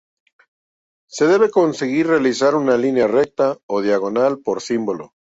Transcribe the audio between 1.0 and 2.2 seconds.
Se debe conseguir